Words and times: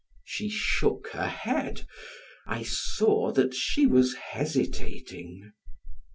She 0.25 0.49
shook 0.49 1.09
her 1.09 1.27
head; 1.27 1.85
I 2.47 2.63
saw 2.63 3.31
that 3.33 3.53
she 3.53 3.85
was 3.85 4.15
hesitating. 4.15 5.51